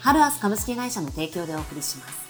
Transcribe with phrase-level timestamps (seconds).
[0.00, 2.26] ハルアス株式会社の提供でお送りします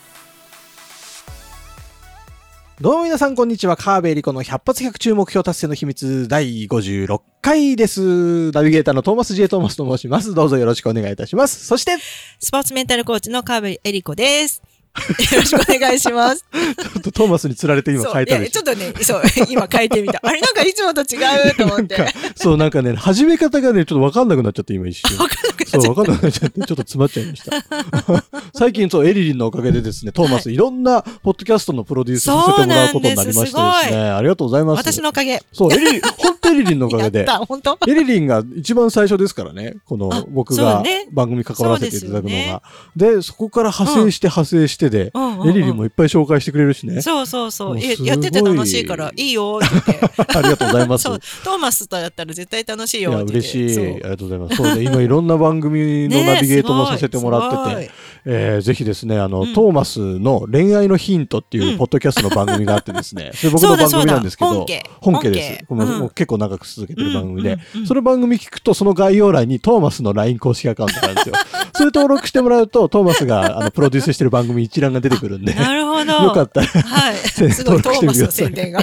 [2.78, 3.78] どうも皆さん、こんにちは。
[3.78, 8.50] 川辺理子の100発100中目標達成の秘密第56回です。
[8.52, 9.48] ナビゲーターのトーマス J.
[9.48, 10.34] トーマスと申します。
[10.34, 11.64] どうぞよろしくお願いいたします。
[11.64, 11.96] そして、
[12.38, 14.62] スポーツメンタルコーチの川辺恵理子です。
[14.96, 16.44] よろしくお願いします。
[16.52, 20.20] ちょっとトーマスに釣られて今変えたでちょっとね、そう、今変えてみた。
[20.22, 21.18] あれなんかいつもと違
[21.50, 21.96] うと思って。
[22.34, 25.16] そう、なんかね、始め方がね、ちょっとわかんなくなっちゃって、今一瞬。
[25.18, 28.24] わかんなくなっちゃそう、わかんなくなっちゃって、ちょっと詰まっちゃいました。
[28.54, 34.78] 最近、そう、エリリンのおかげでですね、トーマス、いろんなポッドキャストのプロデュースさせてもらうことになりましてですそうなんですありがとうございます。
[34.78, 35.42] 私のおかげ。
[35.52, 39.76] そう、エリリン、本当エリリンのおかげで 本当エリリンが一番最初ですからね。
[39.84, 42.62] このあ僕が番組関わらせていただくのが。
[42.96, 45.12] でそこから派生して派生してで、
[45.46, 47.00] エリリンもいっぱい紹介してくれるしね。
[47.02, 47.80] そうそうそう。
[47.80, 50.22] ややってて楽しいから、いいよって言って。
[50.38, 51.02] ありがとうございます。
[51.02, 53.32] そう、トーマスとやったら絶対楽しいよって。
[53.32, 53.78] 嬉しい。
[53.78, 54.56] ありがとうございます。
[54.56, 57.90] そうね、今いろんな番組の ナビゲートもさせてもらってて、
[58.24, 64.66] えーぜひですね、あの、うんトーマスの恋愛のヒントっていううんポッドキャストの番組があってですね、 それ僕の番組なんですけど、
[65.00, 65.72] 本家です。
[65.72, 71.34] もう結構長く続けてる番組で、その番組聞くと、その概要欄にトーマスの LINE 公式アカウントがあるんですよ。
[71.76, 76.12] それ登録してもらうと、トーマスがあのプロデュースしてる番組一覧が出てくるんで、なるほど。
[76.12, 77.16] よかったら、はい。
[77.28, 78.80] 宣すごいトーマスの宣伝が。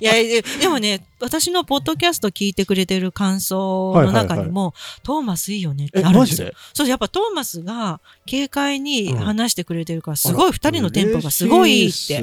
[0.00, 6.50] いや、ででもね、私のポッドキャスト聞いてくれてる感想の中にも、トーマスいいよねってえ、あるんですよ。
[6.74, 12.22] そう、やっぱトーマスが軽快にうん話してくれてるから、すごい二人のテンポがすごいいいって。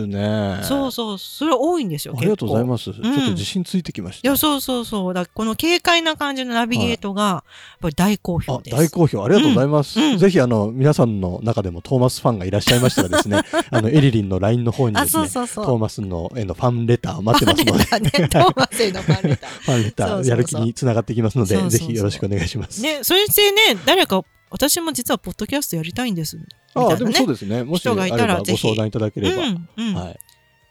[0.64, 2.67] そうそう、それは多いんですよ、ありがとうございす。
[2.67, 2.84] ます。
[2.86, 4.28] ちょっと自信ついてきました。
[4.28, 5.14] いや、そうそうそう。
[5.14, 7.44] だこの軽快な感じのナビゲートが、やっ
[7.81, 8.78] ぱり大好評あ、です。
[8.78, 9.24] 大好評。
[9.24, 10.00] ありがとうございます。
[10.18, 13.41] ぜひ、あの、皆さんの中でもトーマスファンがいらっしゃいましたらですね、
[13.72, 15.28] あの、エリリンの LINE の方にあ、ですね。
[15.28, 19.50] トーマスのへのファンレター待ってますので、ファンレターね、 トーマスへのファンレター。
[19.50, 22.81] ファンレターやる気につながってきますので、ぜひよろしくお願いします。
[22.81, 26.38] ね、それでね、誰か、私も実はポッドキャストやりたいんです。
[26.38, 26.44] み
[26.75, 27.63] たいなねあでもそうですね。
[27.63, 29.44] もしあがいたらご相談いただければ。
[29.44, 29.94] うん、うん。
[29.96, 30.19] はい。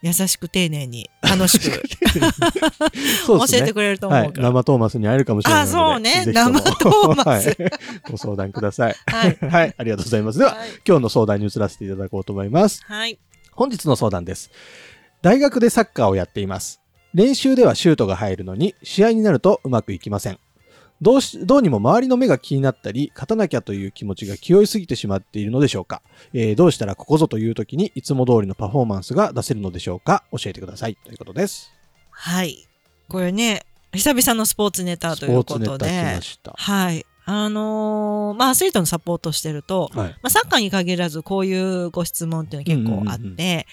[0.03, 1.81] 優しく丁寧に楽しく ね。
[3.55, 4.29] えてくれると思はい。
[4.29, 4.49] うから。
[4.49, 5.63] 生トーマスに会えるかもしれない。
[5.63, 7.57] あそうね生トーマスはい
[8.11, 8.97] ご相談ください。
[9.07, 9.39] はい。
[9.49, 9.75] はい。
[9.79, 10.39] ありがとうございます。
[10.41, 12.83] では、はい今日の相談に移らせていただこうと思います。
[12.85, 13.19] はい。
[13.53, 14.51] 本日の相談です。
[15.23, 16.81] 大学でサッカーをやっています。
[17.15, 20.39] 練習ではシュートが入るのに、試合になるとうまくいきません。
[21.03, 26.01] どうし、どうにも周りの目が気になったり、勝たなきゃという気持ちが気負いすぎてしまっているのでしょうか。
[26.33, 30.95] えーどうしたらここぞという時にいつも通りのパフォーマンスが出せるのでしょうか教えてください。
[30.95, 31.73] ということです。
[32.11, 32.69] はい。
[33.09, 36.55] これね、久々のスポーツネタスということでま、した。
[36.57, 37.05] はい。
[37.25, 40.09] あのーまあ、アスリートのサポートしてると、はい。
[40.11, 43.65] まあ、サッカーに限らずこういうご質問っていうのは結構あって、うんうんうん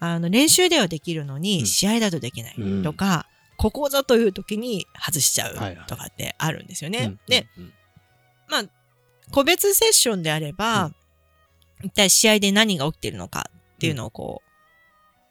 [0.00, 3.26] あの練習ではできるのうんに試合だとできないうんとか、
[3.58, 6.98] ここぞという時に外しちゃうはいはいとかってあるんですよね。
[6.98, 7.72] うんで、、うん
[8.48, 8.64] まあ、
[9.30, 10.94] 個別セッションであれば、うん
[11.82, 14.48] 一体試合で何が起きてるのかっていうのをこう、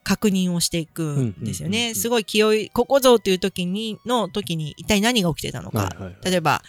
[0.04, 1.78] 確認をしていくんですよね。
[1.78, 5.80] うんうんうんうんすごい気負い、ここぞっていう時に、の時に一体何が起きてたのか。
[5.80, 6.62] はいはいはい例えば、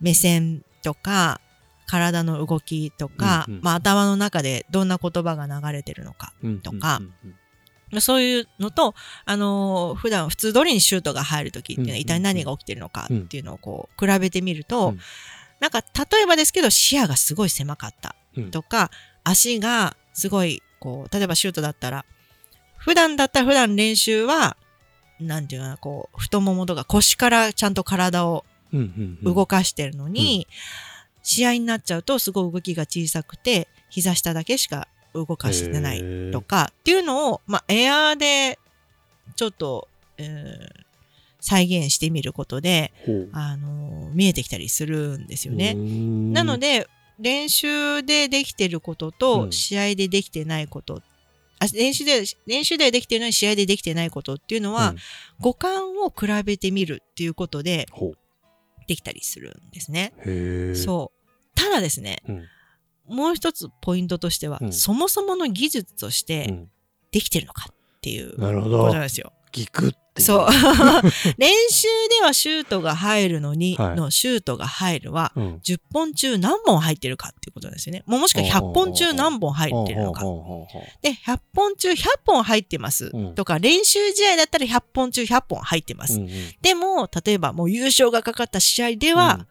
[0.00, 1.40] 目線とか、
[1.86, 6.32] 体の動きとか、うんうんまあ頭の中でどんな言葉が流れてるのか。
[6.42, 7.34] うんとかうんうん
[7.98, 15.00] そういうのと、あのー普段普通通りにシュートが入る時っていうのはうん一体何が起きてるのかっていうのをこう比べてみると、うん。
[15.58, 18.50] なんか例えばですけど視野がすごい狭かったうん。
[18.50, 18.90] とか、
[19.24, 22.04] 足がすごいこう例えばシュートだったら
[22.76, 24.56] 普段だったら普段練習は
[25.18, 29.34] なんていうのこう太ももとか腰からちゃんと体をうんうんうん。
[29.34, 30.46] 動かしてるのに、
[31.22, 38.58] 試合になっちゃうとすごい動きが小さくて膝下だけしか動かしてないとかっていうのを、まあ、エアーで
[39.36, 39.88] ちょっと、
[40.18, 40.90] えー
[41.42, 42.92] 再現してみることで、
[43.32, 45.74] あのー見えてきたりするんですよね。
[45.74, 46.86] なので、で
[47.18, 49.52] 練習でできてることうとん。
[49.52, 51.00] 試合でできてないこと、
[51.58, 54.96] あ練習で練習ではできてるのに試合でできてないことっていうのは、うん。
[55.40, 57.86] 五感を比べてみるっていうことで
[58.86, 60.12] できたりするんですね。
[60.74, 61.28] そう。
[61.54, 62.44] ただですね、うん
[63.10, 66.68] もう一つポイントとしては、うんそもそもの技術としてうん
[67.12, 69.32] できてるのかっていうこなるほどとなんですよ。
[69.52, 70.22] ギクッって。
[70.22, 70.48] そう。
[71.38, 71.88] 練習
[72.20, 75.60] ではシュートが入るのに、はいのシュートが入るは、うん。
[75.64, 78.02] 10本中何本入ってるかっていうことですよね。
[78.06, 80.22] もしくは100本中何本入ってるのか。
[81.02, 83.10] で、100本中100本入ってます。
[83.12, 86.14] うんとか、練習試合だったら100本中100本入ってます。
[86.14, 86.30] うんうん
[86.62, 89.46] でも、例えばもう優勝がかかった試合では、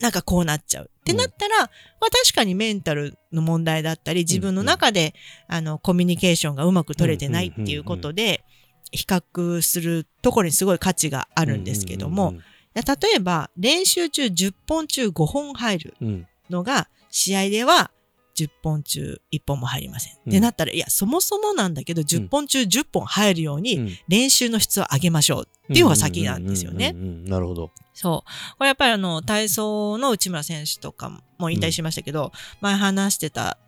[0.00, 0.90] なんかこうなっちゃう。
[1.00, 1.68] ってなったら、まあ
[2.10, 5.14] 確かにメンタルの問題だったり、自分の中で、
[5.48, 8.44] あの、コミュニケーションがうまく取れてないっていうことで、
[8.90, 12.40] 比較するところにすごい価値があるんですけども、うん
[12.74, 12.82] 例
[13.14, 16.26] えば、練習中10本中5本入るうんうん。
[16.50, 17.92] のが、試合では
[18.34, 20.14] 10本中1本も入りません。
[20.26, 26.92] うんでなったら、いや、そもそもなんだけど、10本中10本入るように、うん練習の質を上げましょうっていうのが先なんですよね。
[26.94, 27.70] うんうんうんうんなるほど。
[27.94, 28.56] そう。
[28.58, 33.58] これやっぱりあの、体操の内村選手とかも引退しましたけど、前話してた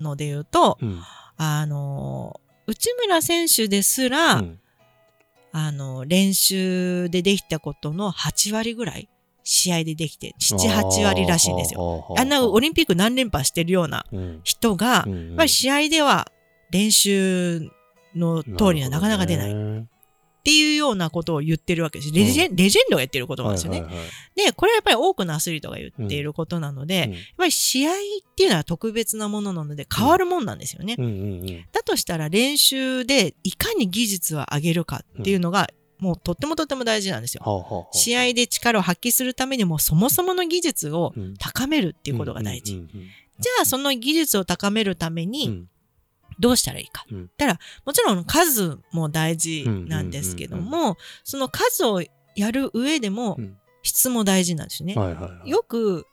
[0.00, 1.00] ので言うと、うん
[1.36, 4.58] あの、内村選手ですら、うん
[5.54, 9.08] あの、練習でできたことの8割ぐらい、
[9.44, 11.80] 試合でできて、7、8割らしいんですよ。
[11.80, 14.40] よあんなオリンピック何連覇してるようなうん。
[14.44, 16.30] 人が、うんやっぱり試合では
[16.70, 17.68] 練習
[18.14, 19.52] の通りにはなかなか出ない。
[19.52, 19.86] っる
[20.44, 22.12] ていうようなことを言ってるわけです。
[22.12, 23.82] レジェンレジェンドが言ってることなんですよね。
[23.82, 27.94] はいはいはいで、これはやっぱり多くのアスリートが言っていることなので、やっぱり試合っ
[28.34, 30.96] ていうのは特別なものなので変わるもんなんですよね。
[30.98, 31.64] うんうんうん。
[31.70, 35.68] だとしたら練習でいかに技術を上げるかっていうのが、
[36.02, 37.42] もうとってもとっても大事なんですよ。
[37.44, 42.84] はあはあはあ試合で力を発揮するためにもそもそもの技術をうん高めるっていうことが大事。
[43.38, 45.68] じゃあその技術を高めるためにん
[46.40, 47.04] どうしたらいいか。
[47.10, 52.02] うんたらもちろん数も大事なんですけども、その数を
[52.34, 54.94] やる上でもうん質も大事なんですよね。
[55.44, 56.06] よく、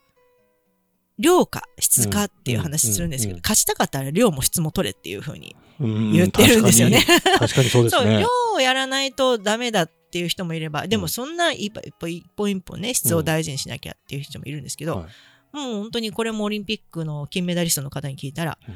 [1.20, 7.04] 量か質かっていう話するんですけど、うんうん勝ちたかったら量も質も取れっていうふうにうん言ってるんですよね。
[7.40, 8.28] 確かにそうですそう、ね量。
[8.56, 15.06] をやらないとダメだっていう人もいれば、でもそんな一歩一歩一歩一歩ね、質を大事にしなきゃっていう人もいるんですけど、はい
[15.52, 18.76] もう本当にこれもオリンピックの金メダリストの方に聞いたら、うん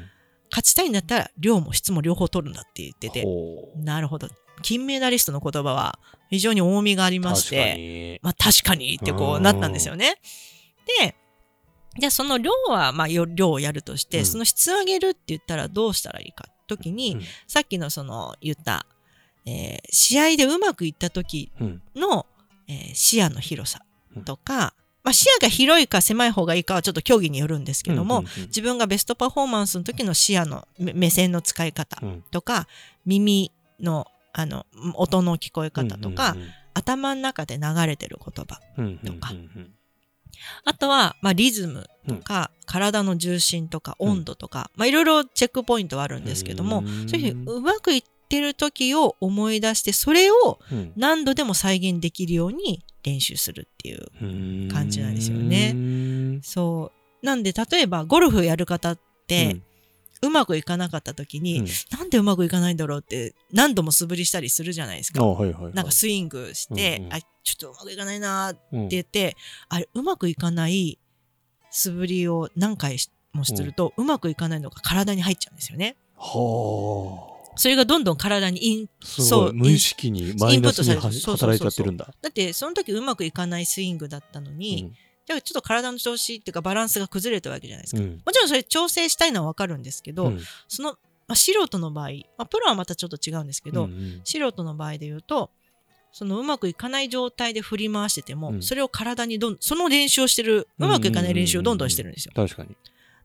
[0.50, 3.26] 勝ちたいんだったら量も質も両方取るんだって言ってて、
[3.76, 4.28] なるほど。
[4.62, 5.98] 金メダリストの言葉は
[6.30, 10.14] 非常に重みがありまして、にまあ確かにってこううんなったんですよね。
[11.00, 11.16] で、
[11.98, 14.26] じゃあその量はまあよ量をやるとして、うん。
[14.26, 17.22] その質を上げるって言ったらどうしたらいいか時に、うん。
[17.46, 18.86] さっきのその言った、
[19.46, 21.82] えー試合でうまくいった時うん。
[21.94, 22.26] の、
[22.68, 23.80] えー視野の広さ
[24.24, 32.24] とか、まあ視野が広いか狭い方がいいかはちょっと競技によるんですけども、自分がベストパフォーマンスの時の視野の目目線の使い方うん。
[32.30, 32.66] とか、
[33.06, 36.36] 耳のあの音の聞こえ方とか、
[36.74, 38.60] 頭の中で流れてる言葉
[39.06, 39.32] とか
[40.64, 44.10] あとは、まあ、リズムとか、体の重心とかうん。
[44.10, 47.08] 温度とか、まあ、いろいろチェックポイントはあるんですけども、うん。
[47.08, 50.92] そういうふうにうまくいってる時を思い出してそれをうん。
[50.96, 54.24] 何度でも再現できるように練習するっていうう
[54.66, 54.68] ん。
[54.68, 55.72] 感じなんですよね。
[55.74, 56.90] うんそ
[57.22, 57.26] う。
[57.26, 59.62] なんで例えばゴルフやる方って、う
[60.30, 61.66] まくいかなかった時に、うん。
[61.98, 65.26] なんでうまくいかないんだろうって何度も素振りしたりするじゃないですあか。
[65.26, 65.74] はいはいはい。
[65.74, 67.12] なんかスイングして、うんうん。
[67.12, 69.36] あちょっとうまくいかないなーってうん言って、
[69.68, 70.98] あれうまくいかない
[71.70, 75.96] 素振りを何回しもすると、うまくいかないのが体に入っちゃうんですよね。
[76.16, 77.34] はあ。
[77.56, 82.12] それがどんどん体にインすそう無意識にマイナスに働いちゃってるんだ。
[82.20, 84.92] だってその時うまくいかないスイングだったのに、
[85.26, 88.02] ちょっと体の調子っていうかバランスが崩れたわけじゃないですか。
[88.02, 90.90] うんもちろんそれ調整したいのはわかるんですけど、うんその、
[91.26, 95.50] まあ、素人の場合、まあ、プロはまたちょっと違うんですけど、うんうん素人の場合で言うと
[96.12, 102.32] そのうまくいかない状態で振り回してても、うんそれを体にどんその練習をしてるうまくいかない練習をどんどんしてるんですよ。
[102.34, 102.76] 確かに。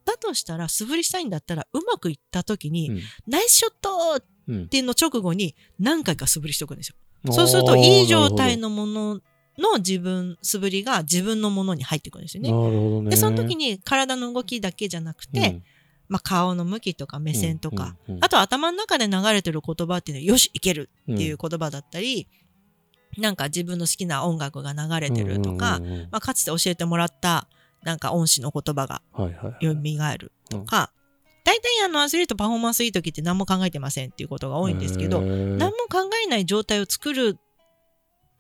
[0.06, 6.96] だとしたら素振りしたいんだったらうまくいった時に、うんナイスショットっうんていうの直後に何回か素振りしておくんですよ。
[7.32, 9.20] そうするといい状態のもの
[9.60, 12.52] の自分素振りが自分のものに入ってくるんですよね。
[12.52, 13.10] なるほどね。
[13.12, 15.62] でその時に体の動きだけじゃなくて、
[16.08, 18.26] まあ、顔の向きとか目線とか、うんうんうん。
[18.26, 22.28] あと頭の中で流れてる言葉っていうのはよしいけるっていう言葉だったり、
[23.18, 26.08] なんか自分の好きな音楽が流れてるとか、うんうんうんうん。
[26.12, 27.48] まあ、かつて教えてもらった
[27.84, 30.10] なんか恩師の言葉がはいはいはい。
[30.10, 30.92] 蘇るとか、
[31.46, 37.38] 大体あのアスリートパフォーマンスいい時って何も考えてませんっていうことが多いんですけど、何も考えない状態を作る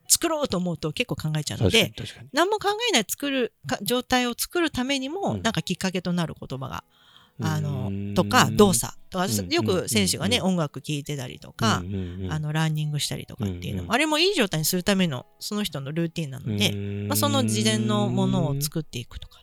[0.09, 1.93] 作ろうと思うと結構考えちゃうので。
[2.33, 5.41] 何も考えない作るか状態を作るためにも、うん。
[5.41, 6.83] なんかきっかけとなる言葉が
[7.41, 8.13] あうのん。
[8.15, 8.93] とか動作。
[9.09, 11.77] とかうんよく選手がねうん音楽聴いてたりとか
[12.29, 17.07] あのランニングしたりとかっていうのうんもあれもいい状態にするためのその人のルーティンなのでうん。
[17.07, 19.39] まあその事前のものを作っていくとか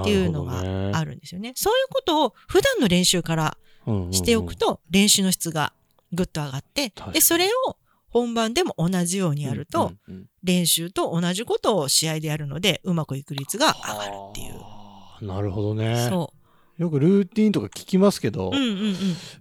[0.00, 1.52] っていうのがあるんですよね。
[1.56, 3.56] そういうことを普段の練習から
[4.12, 5.72] しておくと練習の質が
[6.12, 7.76] ぐっと上がってでそれを
[8.10, 9.92] 本番でも同じようにやると、
[10.42, 14.58] 練習と同じことを試合でやるので、うまくいく率が上がるっていう。
[14.58, 16.08] はあなるほどね。
[16.08, 16.32] そ
[16.78, 18.56] よくルーティンとか聞きますけどう。
[18.56, 18.96] う、んうん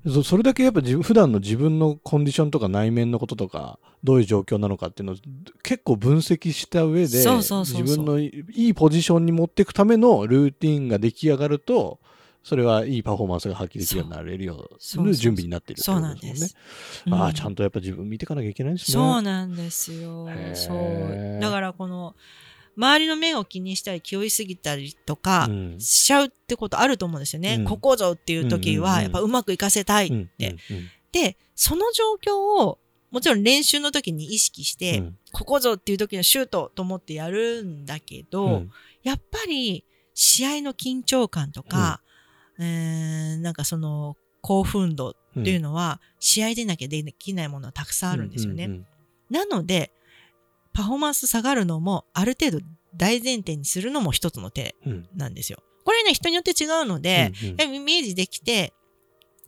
[0.05, 0.13] うん。
[0.13, 5.15] そそれだけやっぱ普段の自分のコンディションとか内面のこととかどういう状況なのかっていうのを
[5.63, 11.99] 結構分析した上で自分のいいポジションに持っていくためのルーティンが出来上がると
[12.43, 16.55] それはいいパフォーマンスが発揮できるようになれるような準備になっているそうことなんです。
[17.05, 17.23] もんね。
[17.23, 18.93] ああうんちゃんとやっぱ自分見ていかなきゃいけないんですね。
[18.93, 21.39] そうなんですよそう。
[21.41, 22.15] だからこの、
[22.77, 27.55] 周りの目を気にしたり気負いすぎたりとかうんしちゃうってことあると思うんですよね。
[27.55, 30.55] うんここぞっていう時はやっぱうまくいかせたいっうんて。
[30.71, 32.77] うんで、その状況を
[33.09, 38.71] もちろん練習の時に意識して、うんここぞっていう時のシュートと思ってやるんだけど、うん
[39.03, 42.01] やっぱり試合の緊張感とか、
[42.59, 45.13] えーなんかその興奮度っ
[45.43, 48.65] ていうのは、試合でなきゃできないものはたくさんあるんですよね。
[48.65, 48.85] うんうん
[49.29, 49.91] なので、
[50.73, 55.07] パフォーマンス下がるのも、ある程度大前提にするのも一つの手うん。
[55.15, 55.59] なんですよ。
[55.85, 57.75] これね、人によって違うので、うんうん。
[57.75, 58.73] イメージできて、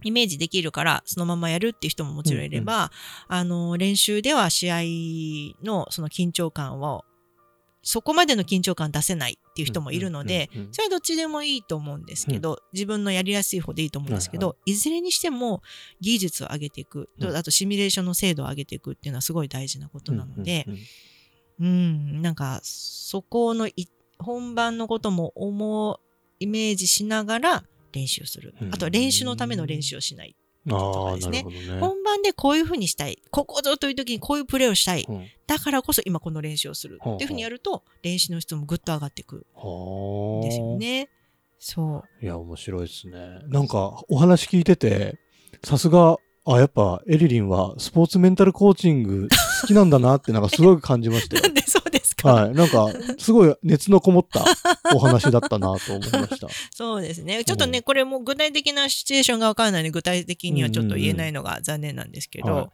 [0.04, 2.92] イメージできるから、そのままやるっていう人ももちろんいれば、
[3.28, 4.82] あの、練習では試合
[5.64, 7.06] のその緊張感を、
[7.84, 15.62] そこまでの緊張感出せないっていう人もいるので、それはどっちでもいいと思うんですけど、自分のやりやすい方でいいと思うんですけど、いずれにしても
[16.00, 17.36] 技術を上げていく、うん。
[17.36, 20.68] あとシミュレーションの精度を上げていくっていうのはすごい大事なことなので
[21.60, 26.00] う、んなんか、そこのい本番のことも思う、
[26.40, 28.56] イメージしながら練習する。
[28.62, 28.66] う。
[28.66, 28.74] ん。
[28.74, 30.36] あと練習のための練習をしない。
[30.68, 31.80] あとかあですねね。
[31.80, 33.22] 本番でこういう風にしたい。
[33.32, 35.06] ここぞという時にこういうプレーをしたい。
[35.08, 36.98] うんだからこそ今この練習をする。
[37.02, 41.10] っていう風にやると、練習の質もぐっと上がっていくはあんですよね。
[41.60, 42.26] そう。
[42.26, 43.40] いや、面白いですね。
[43.50, 45.20] なんか、お話聞いてて、
[45.62, 49.28] さすが、あ、やっぱ、エリリンはスポーツメンタルコーチング
[49.62, 51.54] 好きなんだなって、なんかすごい感じましたよ
[52.22, 52.54] か、はい。
[52.54, 54.44] なんか、すごい熱のこもった
[54.96, 56.48] お話だったなと思いました。
[56.74, 57.44] そうですね。
[57.44, 62.68] ちょっとね、うんこれも具体的なシチュエーションがわからないので、具体的にはちょっと言えないのが残念なんですけど、はい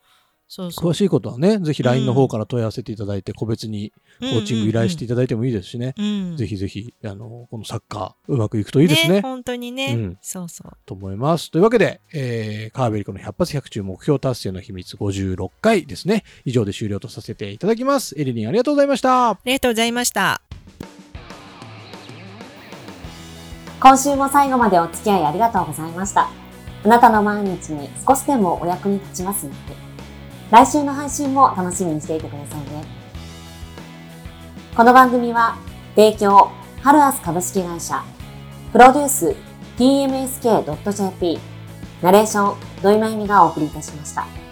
[0.48, 0.92] そうそう。
[0.92, 5.94] 詳しいことはね、ぜひ LINE の方から問い合わせていただいて、個別にコーチング依頼していただいてもいいですしね。
[5.98, 9.22] うんぜひぜひ、あの、このサッカー、うまくいくといいですね。
[9.22, 10.72] 本当にね、うんそうそう。
[10.86, 11.52] と思います。
[11.52, 16.24] というわけで、えー、カーベリコの100発100中目標達成の秘密56回ですね。
[16.46, 18.20] 以上で終了とさせていただきます。
[18.20, 19.32] エリリンありがとうございました。
[19.32, 20.42] ありがとうございました。
[23.80, 26.30] 今週も最後までお付き合いありがとうございました。
[26.84, 29.87] あなたの毎日に少しでもお役に立ちますように。
[30.50, 32.86] 来週の配信も楽しみにしていてくださいね。
[34.76, 35.58] この番組は、
[35.94, 36.50] 提供、
[36.82, 38.02] ハルアス株式会社、
[38.72, 39.36] プロデュース、
[39.78, 41.40] tmsk.jp、
[42.02, 44.47] ナレーション、土井まゆみがお送りいたしました。